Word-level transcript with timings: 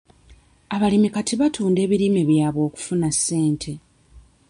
Abalimi 0.75 1.09
kati 1.15 1.33
batunda 1.41 1.79
ebirime 1.85 2.21
byabwe 2.29 2.61
okufuna 2.69 3.07
ssente. 3.15 3.73